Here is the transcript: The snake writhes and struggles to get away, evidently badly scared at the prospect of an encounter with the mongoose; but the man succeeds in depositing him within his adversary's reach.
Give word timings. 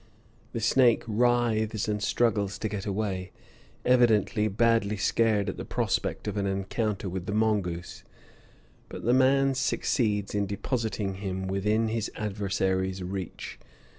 The 0.53 0.59
snake 0.59 1.03
writhes 1.05 1.87
and 1.87 2.01
struggles 2.01 2.57
to 2.57 2.67
get 2.67 2.87
away, 2.87 3.31
evidently 3.85 4.47
badly 4.47 4.97
scared 4.97 5.47
at 5.47 5.57
the 5.57 5.63
prospect 5.63 6.27
of 6.27 6.37
an 6.37 6.47
encounter 6.47 7.07
with 7.07 7.27
the 7.27 7.35
mongoose; 7.35 8.03
but 8.89 9.03
the 9.05 9.13
man 9.13 9.53
succeeds 9.53 10.33
in 10.33 10.47
depositing 10.47 11.17
him 11.21 11.45
within 11.47 11.89
his 11.89 12.09
adversary's 12.15 13.03
reach. 13.03 13.59